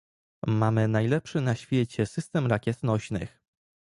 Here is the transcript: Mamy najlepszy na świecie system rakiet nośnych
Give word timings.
Mamy 0.47 0.87
najlepszy 0.87 1.41
na 1.41 1.55
świecie 1.55 2.05
system 2.05 2.47
rakiet 2.47 2.83
nośnych 2.83 3.41